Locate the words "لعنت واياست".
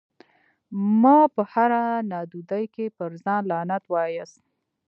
3.51-4.41